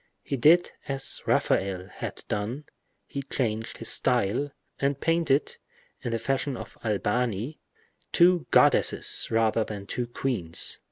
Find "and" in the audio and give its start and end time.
4.79-4.99